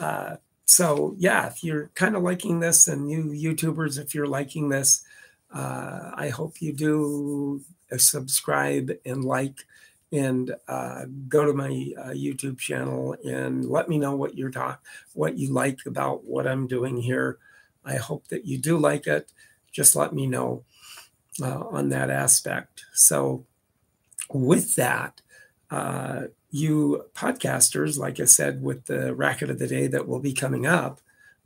Uh, 0.00 0.36
so, 0.64 1.14
yeah, 1.18 1.46
if 1.46 1.62
you're 1.62 1.90
kind 1.94 2.16
of 2.16 2.22
liking 2.22 2.60
this, 2.60 2.88
and 2.88 3.10
you 3.10 3.24
YouTubers, 3.24 3.98
if 3.98 4.14
you're 4.14 4.26
liking 4.26 4.70
this, 4.70 5.04
uh, 5.52 6.12
I 6.14 6.30
hope 6.30 6.62
you 6.62 6.72
do 6.72 7.60
uh, 7.92 7.98
subscribe 7.98 8.90
and 9.04 9.24
like 9.24 9.66
and 10.12 10.54
uh, 10.68 11.06
go 11.26 11.46
to 11.46 11.54
my 11.54 11.70
YouTube 11.70 12.58
channel 12.58 13.16
and 13.24 13.64
let 13.64 13.88
me 13.88 13.96
know 13.96 14.14
what 14.14 14.36
you're 14.36 14.50
talk, 14.50 14.84
what 15.14 15.38
you 15.38 15.50
like 15.50 15.78
about 15.86 16.24
what 16.24 16.46
I'm 16.46 16.66
doing 16.66 16.98
here. 16.98 17.38
I 17.82 17.96
hope 17.96 18.28
that 18.28 18.44
you 18.44 18.58
do 18.58 18.76
like 18.76 19.06
it 19.06 19.32
just 19.72 19.96
let 19.96 20.12
me 20.12 20.26
know 20.26 20.64
uh, 21.40 21.60
on 21.60 21.88
that 21.88 22.10
aspect. 22.10 22.84
So, 22.94 23.44
with 24.32 24.76
that, 24.76 25.20
uh, 25.70 26.24
you 26.50 27.04
podcasters, 27.14 27.98
like 27.98 28.20
I 28.20 28.26
said, 28.26 28.62
with 28.62 28.84
the 28.84 29.14
racket 29.14 29.50
of 29.50 29.58
the 29.58 29.66
day 29.66 29.86
that 29.86 30.06
will 30.06 30.20
be 30.20 30.32
coming 30.32 30.66
up, 30.66 31.00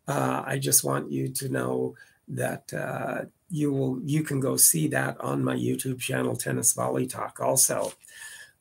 uh, 0.09 0.43
I 0.45 0.59
just 0.59 0.85
want 0.85 1.11
you 1.11 1.29
to 1.29 1.49
know 1.49 1.95
that 2.29 2.73
uh, 2.75 3.27
you 3.49 3.73
will 3.73 4.01
you 4.03 4.23
can 4.25 4.41
go 4.41 4.57
see 4.57 4.89
that 4.89 5.21
on 5.21 5.45
my 5.45 5.55
YouTube 5.55 6.01
channel, 6.01 6.37
Tennis 6.37 6.73
Volley 6.73 7.07
Talk, 7.07 7.41
also. 7.41 7.93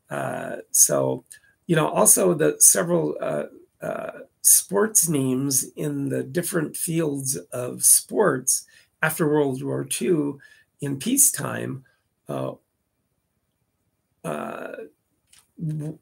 Uh, 0.10 0.58
so, 0.70 1.24
you 1.66 1.76
know, 1.76 1.88
also 1.90 2.36
the 2.36 2.56
several 2.60 3.16
uh, 3.20 3.46
sports 4.42 5.10
names 5.10 5.64
in 5.76 6.10
the 6.10 6.22
different 6.22 6.78
fields 6.78 7.36
of 7.52 7.84
sports 7.84 8.68
after 9.06 9.30
World 9.30 9.62
War 9.62 9.88
II 10.02 10.34
in 10.82 10.98
peacetime 10.98 11.84
uh, 12.28 12.54
uh, 14.24 14.72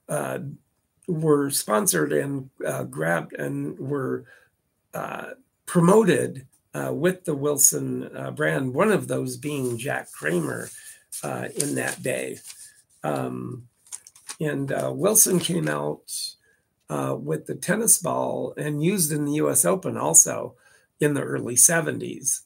uh, 0.08 0.40
were 1.08 1.50
sponsored 1.50 2.14
and 2.14 2.50
uh, 2.66 2.84
grabbed 2.84 3.34
and 3.34 3.78
were 3.78 4.24
uh, 4.94 5.32
promoted 5.66 6.48
with 6.92 7.26
the 7.26 7.36
Wilson 7.36 8.10
brand, 8.36 8.74
one 8.74 8.92
of 8.92 9.08
those 9.08 9.38
being 9.38 9.78
Jack 9.78 10.12
Kramer 10.12 10.70
in 11.24 11.76
that 11.76 12.02
day. 12.02 12.40
Um, 13.04 13.68
and 14.40 14.72
Wilson 14.98 15.40
came 15.40 15.68
out 15.68 16.10
with 16.90 17.46
the 17.46 17.56
tennis 17.56 18.00
ball 18.00 18.54
and 18.58 18.84
used 18.84 19.12
in 19.12 19.26
the 19.26 19.34
US 19.34 19.66
Open 19.66 19.98
also 19.98 20.56
in 21.00 21.14
the 21.14 21.22
early 21.22 21.56
70s. 21.56 22.42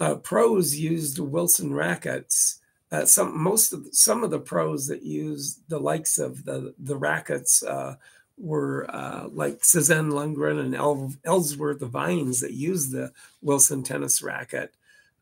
Uh, 0.00 0.14
pros 0.16 0.76
used 0.76 1.18
Wilson 1.18 1.74
rackets. 1.74 2.60
Uh, 2.90 3.04
some 3.04 3.36
most 3.36 3.72
of 3.72 3.86
some 3.92 4.24
of 4.24 4.30
the 4.30 4.38
pros 4.38 4.86
that 4.86 5.02
used 5.02 5.60
the 5.68 5.78
likes 5.78 6.18
of 6.18 6.44
the 6.44 6.74
the 6.78 6.96
rackets 6.96 7.62
uh, 7.62 7.96
were 8.38 8.86
uh, 8.90 9.28
like 9.30 9.64
Suzanne 9.64 10.10
Lundgren 10.10 10.60
and 10.60 10.74
El- 10.74 11.12
Ellsworth 11.24 11.80
Vines 11.80 12.40
that 12.40 12.54
used 12.54 12.92
the 12.92 13.12
Wilson 13.42 13.82
tennis 13.82 14.22
racket. 14.22 14.72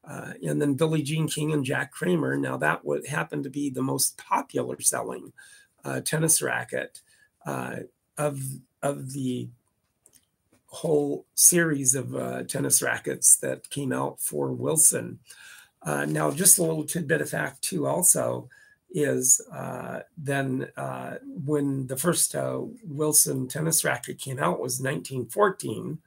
Uh, 0.04 0.35
and 0.47 0.62
then 0.62 0.75
Billie 0.75 1.02
Jean 1.02 1.26
King 1.26 1.52
and 1.52 1.64
Jack 1.64 1.90
Kramer. 1.90 2.37
Now 2.37 2.56
that 2.59 2.85
would 2.85 3.06
happen 3.09 3.42
to 3.42 3.50
be 3.50 3.71
the 3.71 3.83
most 3.83 4.16
popular 4.16 4.80
selling 4.80 5.33
uh, 5.85 6.00
tennis 6.00 6.40
racket 6.40 7.00
of 7.45 8.40
of 8.83 9.12
the 9.12 9.49
whole 10.68 11.25
series 11.35 11.94
of 11.94 12.14
uh, 12.14 12.42
tennis 12.44 12.82
rackets 12.82 13.37
that 13.37 13.70
came 13.70 13.92
out 13.92 14.20
for 14.20 14.52
Wilson. 14.52 15.18
Uh, 15.82 16.04
now, 16.04 16.30
just 16.30 16.58
a 16.58 16.62
little 16.62 16.85
tidbit 16.85 17.20
of 17.20 17.30
fact 17.30 17.62
too, 17.62 17.87
also 17.87 18.49
is 18.90 19.40
uh, 19.52 20.00
then 20.16 20.68
uh, 20.76 21.14
when 21.44 21.87
the 21.87 21.96
first 21.96 22.35
uh, 22.35 22.61
Wilson 22.85 23.46
tennis 23.46 23.85
racket 23.85 24.18
came 24.18 24.38
out 24.38 24.61
was 24.61 24.80
1914. 24.80 25.99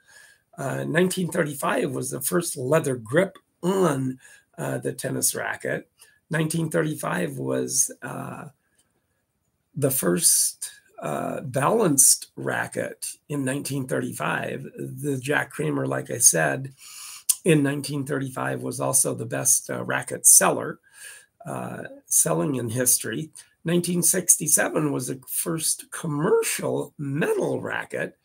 1935 0.58 1.86
uh, 1.86 1.90
was 1.90 2.12
the 2.12 2.20
first 2.20 2.58
leather 2.58 2.96
grip 2.96 3.38
on 3.64 4.20
the 4.58 4.94
tennis 4.98 5.34
racket. 5.34 5.88
1935 6.30 7.38
was 7.38 7.90
the 9.76 9.92
first 9.92 10.72
uh, 11.02 11.42
balanced 11.42 12.28
racket 12.36 13.06
in 13.30 13.46
1935. 13.46 14.68
The 14.78 15.18
Jack 15.18 15.52
Kramer, 15.52 15.88
like 15.88 16.12
I 16.12 16.18
said, 16.18 16.74
in 17.46 17.64
1935 17.64 18.62
was 18.62 18.80
also 18.80 19.14
the 19.14 19.26
best 19.26 19.70
uh, 19.70 19.84
racket 19.84 20.26
seller, 20.26 20.80
uh, 21.46 21.84
selling 22.06 22.56
in 22.56 22.70
history. 22.70 23.32
1967 23.64 24.92
was 24.92 25.08
the 25.08 25.22
first 25.28 25.92
commercial 25.92 26.94
metal 26.98 27.62
racket, 27.62 28.18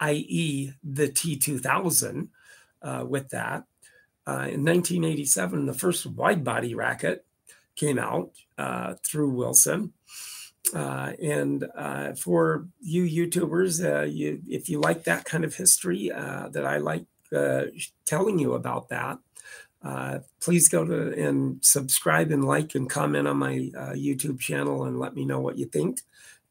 i.e., 0.00 0.72
the 0.82 1.08
T2000, 1.08 2.28
uh, 2.82 3.04
with 3.08 3.28
that. 3.30 3.64
Uh, 4.28 4.50
in 4.50 4.64
1987, 4.64 5.66
the 5.66 5.74
first 5.74 6.06
wide 6.06 6.44
body 6.44 6.74
racket 6.74 7.24
came 7.76 7.98
out 7.98 8.32
uh, 8.58 8.94
through 9.04 9.30
Wilson. 9.30 9.92
Uh, 10.74 11.12
and 11.22 11.64
uh, 11.76 12.12
for 12.14 12.66
you 12.80 13.04
YouTubers, 13.04 13.84
uh, 13.84 14.04
you, 14.04 14.40
if 14.48 14.68
you 14.68 14.80
like 14.80 15.04
that 15.04 15.24
kind 15.24 15.44
of 15.44 15.54
history, 15.54 16.10
uh, 16.10 16.48
that 16.48 16.66
I 16.66 16.78
like 16.78 17.04
uh, 17.34 17.64
telling 18.04 18.38
you 18.38 18.54
about 18.54 18.88
that, 18.88 19.18
please 20.40 20.68
go 20.68 20.84
to 20.84 21.12
and 21.12 21.64
subscribe 21.64 22.30
and 22.30 22.44
like 22.44 22.74
and 22.74 22.90
comment 22.90 23.28
on 23.28 23.36
my 23.36 23.70
YouTube 23.94 24.40
channel 24.40 24.84
and 24.84 24.98
let 24.98 25.14
me 25.14 25.24
know 25.24 25.40
what 25.40 25.56
you 25.56 25.66
think. 25.66 26.00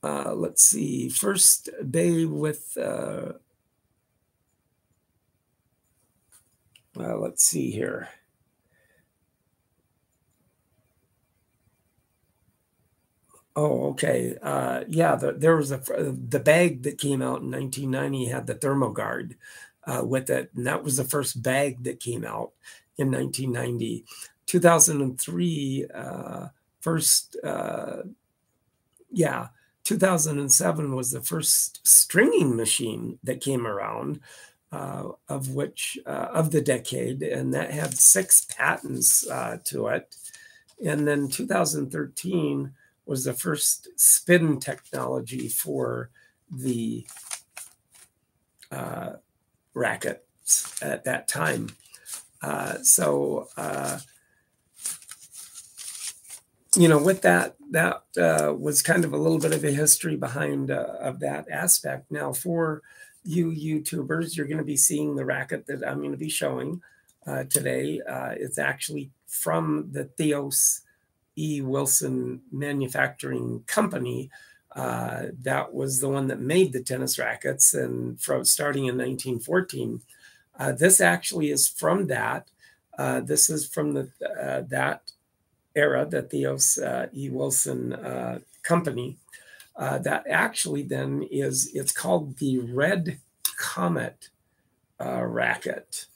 let's 0.05 0.63
see, 0.63 1.11
first 1.11 1.69
bay 1.91 2.25
with 2.25 2.79
Uh, 2.79 3.33
let's 6.97 7.45
see 7.45 7.71
here. 7.71 8.09
Oh, 13.57 13.91
okay. 13.91 14.37
Uh, 14.43 14.85
yeah, 14.89 15.15
the, 15.15 15.33
there 15.33 15.57
was 15.57 15.71
a 15.71 15.79
the 15.79 16.41
bag 16.41 16.83
that 16.83 16.99
came 16.99 17.23
out 17.23 17.43
in 17.43 17.51
1990 17.53 18.27
had 18.27 18.47
the 18.47 18.55
ThermoGuard 18.57 19.37
uh, 19.87 20.03
with 20.05 20.29
it, 20.31 20.51
and 20.57 20.67
that 20.67 20.83
was 20.83 20.97
the 20.97 21.05
first 21.05 21.41
bag 21.43 21.85
that 21.85 22.01
came 22.01 22.25
out 22.25 22.53
in 22.99 23.13
1990. 23.13 24.05
2003, 24.47 25.87
uh, 25.95 26.49
first, 26.81 27.37
uh, 27.45 28.03
yeah, 29.11 29.49
2007 29.85 30.95
was 30.95 31.13
the 31.13 31.21
first 31.21 31.87
stringing 31.87 32.57
machine 32.57 33.19
that 33.23 33.41
came 33.41 33.67
around 33.67 34.21
uh, 34.75 35.13
of 35.29 35.55
which 35.55 35.97
uh, 36.05 36.29
of 36.33 36.51
the 36.51 36.61
decade, 36.61 37.23
and 37.23 37.55
that 37.55 37.71
had 37.71 37.97
six 37.97 38.45
patents 38.45 39.25
uh, 39.29 39.59
to 39.63 39.87
it. 39.87 40.17
And 40.85 41.07
then 41.07 41.29
2013 41.29 42.73
was 43.07 43.25
the 43.25 43.35
first 43.35 43.89
spin 43.95 44.59
technology 44.59 45.47
for 45.49 46.11
the 46.51 47.07
uh, 48.73 49.13
rackets 49.75 50.83
at 50.83 51.05
that 51.05 51.29
time. 51.29 51.69
Uh, 52.43 52.79
so 52.83 53.47
uh, 53.57 54.01
you 56.75 56.89
know, 56.89 56.99
with 56.99 57.23
that, 57.23 57.55
that 57.71 58.03
was 58.59 58.83
kind 58.83 59.05
of 59.05 59.13
a 59.13 59.19
little 59.19 59.39
bit 59.39 59.55
of 59.55 59.63
a 59.63 59.71
history 59.71 60.17
behind 60.17 60.73
of 60.73 61.21
that 61.21 61.49
aspect. 61.49 62.11
Now 62.11 62.33
for 62.33 62.83
you 63.25 63.51
YouTubers, 63.51 64.37
you're 64.37 64.47
going 64.47 64.59
to 64.59 64.65
be 64.65 64.77
seeing 64.77 65.17
the 65.17 65.25
racket 65.25 65.67
that 65.67 65.87
I'm 65.87 65.99
going 65.99 66.13
to 66.13 66.19
be 66.19 66.29
showing 66.29 66.81
uh, 67.27 67.45
today. 67.45 68.01
Uh, 68.09 68.35
it's 68.37 68.59
actually 68.59 69.11
from 69.27 69.89
the 69.93 70.05
Theos 70.05 70.83
E. 71.37 71.63
Wilson 71.63 72.43
Manufacturing 72.53 73.65
Company. 73.67 74.31
Uh, 74.77 75.27
that 75.43 75.73
was 75.73 76.01
the 76.01 76.09
one 76.09 76.27
that 76.29 76.41
made 76.41 76.73
the 76.73 76.83
tennis 76.83 77.19
rackets, 77.19 77.75
and 77.75 78.21
from 78.21 78.45
starting 78.45 78.87
in 78.87 78.97
1914. 78.99 80.03
Uh, 80.59 80.73
this 80.73 81.01
actually 81.01 81.51
is 81.51 81.69
from 81.69 82.07
that. 82.09 82.49
Uh, 82.99 83.21
this 83.21 83.51
is 83.51 83.67
from 83.67 83.93
the 83.93 84.11
uh, 84.41 84.63
that 84.69 85.11
era, 85.75 86.07
the 86.07 86.23
Theos 86.23 86.79
E. 87.13 87.31
Wilson 87.31 87.97
Company. 88.63 89.17
Uh, 89.77 89.99
that 89.99 90.25
actually 90.29 90.83
then 90.83 91.27
is 91.31 91.71
it's 91.75 91.93
called 91.93 92.37
the 92.39 92.59
red 92.59 93.19
comet 93.57 94.29
uh, 95.01 95.25
racket. 95.25 96.07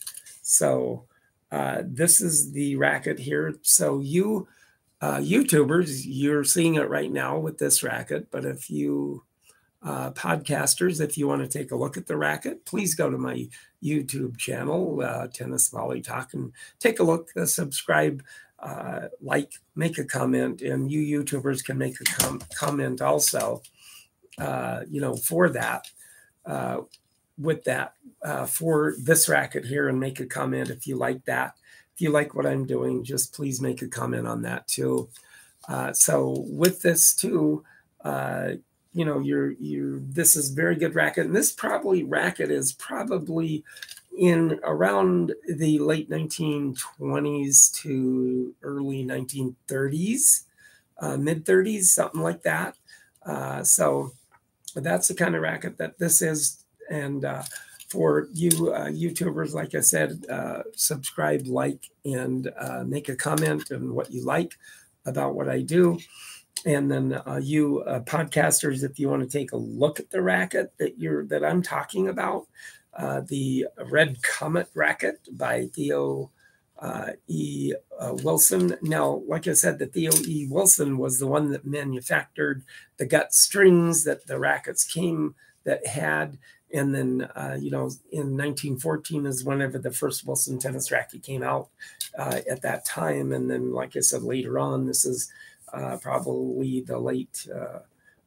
So 0.42 1.06
uh, 1.50 1.82
this 1.84 2.20
is 2.20 2.52
the 2.52 2.76
racket 2.76 3.18
here. 3.18 3.56
So 3.62 4.00
you 4.00 4.46
uh, 5.00 5.18
youtubers 5.18 6.02
you're 6.04 6.44
seeing 6.44 6.74
it 6.74 6.88
right 6.88 7.12
now 7.12 7.38
with 7.38 7.58
this 7.58 7.84
racket 7.84 8.28
but 8.32 8.44
if 8.44 8.68
you 8.68 9.22
uh, 9.82 10.10
podcasters, 10.10 11.00
if 11.00 11.16
you 11.16 11.28
want 11.28 11.42
to 11.42 11.58
take 11.58 11.70
a 11.70 11.76
look 11.76 11.96
at 11.96 12.06
the 12.06 12.16
racket, 12.16 12.64
please 12.64 12.94
go 12.94 13.10
to 13.10 13.18
my 13.18 13.48
YouTube 13.82 14.36
channel, 14.36 15.00
uh, 15.04 15.28
Tennis 15.28 15.68
Volley 15.68 16.00
Talk, 16.00 16.34
and 16.34 16.52
take 16.80 16.98
a 16.98 17.04
look, 17.04 17.30
subscribe, 17.44 18.22
uh, 18.60 19.08
like, 19.20 19.52
make 19.74 19.98
a 19.98 20.04
comment, 20.04 20.62
and 20.62 20.90
you 20.90 21.22
YouTubers 21.22 21.64
can 21.64 21.78
make 21.78 22.00
a 22.00 22.04
com- 22.04 22.42
comment 22.54 23.00
also, 23.00 23.62
uh, 24.38 24.82
you 24.88 25.00
know, 25.00 25.16
for 25.16 25.48
that, 25.50 25.88
uh, 26.46 26.82
with 27.38 27.64
that, 27.64 27.94
for 28.48 28.94
this 28.98 29.28
racket 29.28 29.64
here, 29.64 29.88
and 29.88 30.00
make 30.00 30.20
a 30.20 30.26
comment 30.26 30.70
if 30.70 30.86
you 30.86 30.96
like 30.96 31.24
that. 31.24 31.54
If 31.94 32.00
you 32.00 32.10
like 32.10 32.34
what 32.34 32.46
I'm 32.46 32.66
doing, 32.66 33.04
just 33.04 33.34
please 33.34 33.60
make 33.60 33.82
a 33.82 33.88
comment 33.88 34.26
on 34.26 34.42
that 34.42 34.66
too. 34.68 35.08
so 35.92 36.44
with 36.48 36.82
this 36.82 37.14
too, 37.14 37.64
you 38.98 39.04
know 39.04 39.20
you're 39.20 39.52
you 39.52 40.02
this 40.08 40.34
is 40.34 40.50
very 40.50 40.74
good 40.74 40.94
racket 40.94 41.26
and 41.26 41.36
this 41.36 41.52
probably 41.52 42.02
racket 42.02 42.50
is 42.50 42.72
probably 42.72 43.64
in 44.18 44.60
around 44.64 45.32
the 45.48 45.78
late 45.78 46.10
1920s 46.10 47.72
to 47.82 48.54
early 48.62 49.04
1930s 49.04 50.42
uh, 51.00 51.16
mid 51.16 51.44
30s 51.44 51.84
something 51.84 52.20
like 52.20 52.42
that. 52.42 52.76
Uh, 53.24 53.62
so 53.62 54.12
that's 54.74 55.08
the 55.08 55.14
kind 55.14 55.34
of 55.34 55.42
racket 55.42 55.78
that 55.78 55.98
this 55.98 56.22
is. 56.22 56.64
And 56.90 57.24
uh, 57.24 57.42
for 57.88 58.28
you 58.34 58.72
uh, 58.74 58.88
youtubers 58.88 59.54
like 59.54 59.74
i 59.74 59.80
said 59.80 60.22
uh, 60.28 60.62
subscribe 60.74 61.46
like 61.46 61.88
and 62.04 62.52
uh, 62.58 62.84
make 62.86 63.08
a 63.08 63.16
comment 63.16 63.72
on 63.72 63.94
what 63.94 64.10
you 64.10 64.24
like 64.24 64.58
about 65.06 65.34
what 65.34 65.48
i 65.48 65.60
do. 65.60 65.98
And 66.66 66.90
then 66.90 67.22
you 67.40 67.84
podcasters 68.04 68.82
if 68.82 68.98
you 68.98 69.08
want 69.08 69.22
to 69.22 69.38
take 69.38 69.52
a 69.52 69.56
look 69.56 70.00
at 70.00 70.10
the 70.10 70.20
racket 70.20 70.72
that 70.78 70.98
you're 70.98 71.24
that 71.26 71.44
i'm 71.44 71.62
talking 71.62 72.08
about 72.08 72.48
uh, 72.98 73.22
the 73.28 73.66
red 73.90 74.22
comet 74.22 74.68
racket 74.74 75.28
by 75.32 75.66
theo 75.74 76.30
uh, 76.80 77.12
e 77.26 77.72
uh, 77.98 78.14
wilson. 78.22 78.76
Now 78.82 79.22
like 79.26 79.48
i 79.48 79.52
said 79.54 79.78
the 79.78 79.86
theo 79.86 80.12
e. 80.26 80.46
Wilson 80.50 80.98
was 80.98 81.18
the 81.18 81.26
one 81.26 81.50
that 81.52 81.66
manufactured 81.66 82.62
the 82.98 83.06
gut 83.06 83.32
strings 83.34 84.04
that 84.04 84.26
the 84.26 84.38
rackets 84.38 84.84
came 84.84 85.34
that 85.64 85.86
had. 85.86 86.38
And 86.74 86.94
then 86.94 87.22
uh, 87.34 87.56
you 87.58 87.70
know 87.70 87.90
in 88.12 88.36
1914 88.36 89.26
is 89.26 89.44
whenever 89.44 89.78
the 89.78 89.92
first 89.92 90.26
wilson 90.26 90.58
tennis 90.58 90.90
racket 90.90 91.22
came 91.22 91.42
out 91.42 91.68
at 92.18 92.62
that 92.62 92.84
time. 92.84 93.32
And 93.32 93.50
then 93.50 93.72
like 93.72 93.96
i 93.96 94.00
said 94.00 94.22
later 94.22 94.58
on 94.58 94.86
this 94.86 95.04
is 95.04 95.30
uh, 95.72 95.96
probably 95.98 96.80
the 96.82 96.98
late 96.98 97.46
uh, 97.54 97.80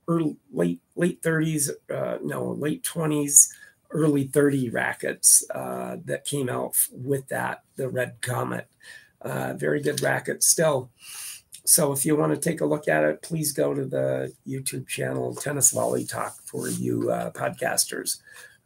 early 0.07 0.35
late 0.51 0.79
late 0.95 1.21
30s, 1.21 1.69
uh, 1.89 2.17
no 2.23 2.51
late 2.51 2.83
20s, 2.83 3.49
early 3.91 4.25
30 4.25 4.69
rackets 4.69 5.43
uh, 5.53 5.97
that 6.05 6.25
came 6.25 6.49
out 6.49 6.75
with 6.91 7.27
that 7.27 7.63
the 7.75 7.89
Red 7.89 8.21
Comet. 8.21 8.67
Uh, 9.21 9.53
very 9.53 9.81
good 9.81 10.01
racket 10.01 10.43
still. 10.43 10.89
So 11.63 11.91
if 11.91 12.05
you 12.05 12.15
want 12.15 12.33
to 12.33 12.39
take 12.39 12.61
a 12.61 12.65
look 12.65 12.87
at 12.87 13.03
it, 13.03 13.21
please 13.21 13.51
go 13.51 13.73
to 13.73 13.85
the 13.85 14.33
YouTube 14.47 14.87
channel 14.87 15.35
Tennis 15.35 15.71
Volley 15.71 16.05
Talk 16.05 16.35
for 16.43 16.69
you 16.69 17.11
uh, 17.11 17.31
podcasters. 17.31 18.17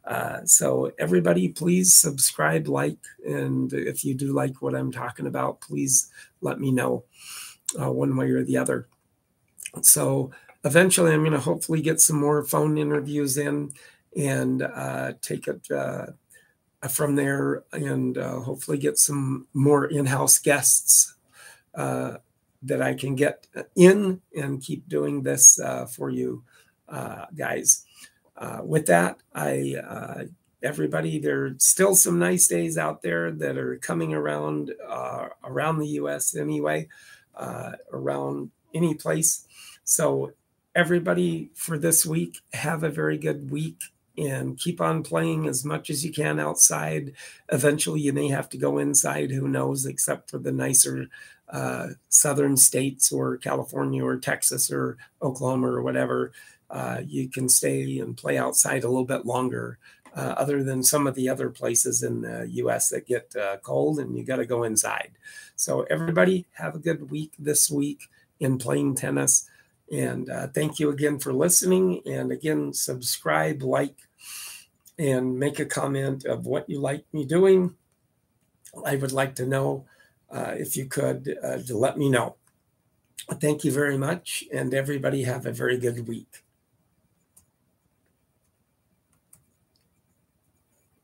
Uh, 0.06 0.44
so 0.44 0.92
everybody, 0.98 1.48
please 1.48 1.92
subscribe, 1.92 2.68
like, 2.68 2.96
and 3.26 3.72
if 3.72 4.04
you 4.04 4.14
do 4.14 4.32
like 4.32 4.62
what 4.62 4.74
I'm 4.74 4.92
talking 4.92 5.26
about, 5.26 5.60
please 5.60 6.10
let 6.40 6.60
me 6.60 6.70
know 6.70 7.04
uh, 7.80 7.90
one 7.90 8.16
way 8.16 8.30
or 8.30 8.44
the 8.44 8.56
other. 8.56 8.86
So 9.82 10.30
eventually, 10.64 11.12
I'm 11.12 11.20
going 11.20 11.32
to 11.32 11.40
hopefully 11.40 11.82
get 11.82 12.00
some 12.00 12.20
more 12.20 12.44
phone 12.44 12.78
interviews 12.78 13.36
in 13.36 13.72
and 14.16 14.62
uh, 14.62 15.12
take 15.20 15.46
it 15.48 15.70
uh, 15.70 16.06
from 16.90 17.16
there 17.16 17.64
and 17.72 18.18
uh, 18.18 18.40
hopefully 18.40 18.78
get 18.78 18.98
some 18.98 19.46
more 19.52 19.86
in 19.86 20.06
house 20.06 20.38
guests 20.38 21.14
uh, 21.74 22.16
that 22.62 22.80
I 22.80 22.94
can 22.94 23.14
get 23.14 23.46
in 23.74 24.20
and 24.34 24.62
keep 24.62 24.88
doing 24.88 25.22
this 25.22 25.60
uh, 25.60 25.86
for 25.86 26.10
you 26.10 26.42
guys. 27.34 27.84
with 28.62 28.86
that, 28.86 29.18
I 29.34 30.28
everybody. 30.62 31.18
There 31.18 31.46
are 31.46 31.54
still 31.58 31.94
some 31.94 32.18
nice 32.18 32.48
days 32.48 32.76
out 32.76 33.02
there 33.02 33.30
that 33.30 33.56
are 33.56 33.76
coming 33.76 34.12
around 34.12 34.74
uh, 34.86 35.28
around 35.44 35.78
the 35.78 35.88
U.S. 36.00 36.34
anyway 36.34 36.88
uh, 37.34 37.72
around 37.92 38.50
any 38.74 38.94
place. 38.94 39.46
So, 39.84 40.32
everybody 40.74 41.50
for 41.54 41.78
this 41.78 42.04
week, 42.04 42.38
have 42.52 42.82
a 42.82 42.90
very 42.90 43.16
good 43.16 43.50
week 43.50 43.80
and 44.18 44.58
keep 44.58 44.80
on 44.80 45.02
playing 45.02 45.46
as 45.46 45.64
much 45.64 45.90
as 45.90 46.04
you 46.04 46.12
can 46.12 46.40
outside. 46.40 47.12
Eventually, 47.50 48.00
you 48.00 48.12
may 48.12 48.28
have 48.28 48.48
to 48.50 48.58
go 48.58 48.78
inside, 48.78 49.30
who 49.30 49.48
knows, 49.48 49.86
except 49.86 50.30
for 50.30 50.38
the 50.38 50.52
nicer 50.52 51.08
uh, 51.48 51.88
southern 52.08 52.56
states 52.56 53.12
or 53.12 53.36
California 53.36 54.04
or 54.04 54.16
Texas 54.16 54.70
or 54.70 54.96
Oklahoma 55.22 55.68
or 55.68 55.82
whatever. 55.82 56.32
Uh, 56.70 57.02
you 57.06 57.28
can 57.28 57.48
stay 57.48 57.98
and 57.98 58.16
play 58.16 58.36
outside 58.36 58.82
a 58.84 58.88
little 58.88 59.04
bit 59.04 59.26
longer. 59.26 59.78
Uh, 60.14 60.34
other 60.38 60.64
than 60.64 60.82
some 60.82 61.06
of 61.06 61.14
the 61.14 61.28
other 61.28 61.50
places 61.50 62.02
in 62.02 62.22
the 62.22 62.48
US 62.52 62.88
that 62.88 63.06
get 63.06 63.36
uh, 63.36 63.58
cold 63.58 63.98
and 63.98 64.16
you 64.16 64.24
got 64.24 64.36
to 64.36 64.46
go 64.46 64.62
inside. 64.62 65.10
So, 65.56 65.82
everybody, 65.90 66.46
have 66.52 66.74
a 66.74 66.78
good 66.78 67.10
week 67.10 67.34
this 67.38 67.70
week 67.70 68.08
in 68.40 68.56
playing 68.56 68.94
tennis. 68.94 69.46
And 69.92 70.30
uh, 70.30 70.48
thank 70.48 70.78
you 70.78 70.88
again 70.88 71.18
for 71.18 71.34
listening. 71.34 72.00
And 72.06 72.32
again, 72.32 72.72
subscribe, 72.72 73.62
like, 73.62 74.05
and 74.98 75.38
make 75.38 75.58
a 75.58 75.66
comment 75.66 76.24
of 76.24 76.46
what 76.46 76.68
you 76.68 76.80
like 76.80 77.04
me 77.12 77.24
doing. 77.24 77.74
I 78.84 78.96
would 78.96 79.12
like 79.12 79.34
to 79.36 79.46
know 79.46 79.86
uh, 80.30 80.54
if 80.56 80.76
you 80.76 80.86
could 80.86 81.36
uh, 81.42 81.58
to 81.58 81.76
let 81.76 81.98
me 81.98 82.08
know. 82.08 82.36
Thank 83.40 83.64
you 83.64 83.72
very 83.72 83.98
much. 83.98 84.44
And 84.52 84.72
everybody, 84.72 85.24
have 85.24 85.46
a 85.46 85.52
very 85.52 85.78
good 85.78 86.06
week. 86.06 86.45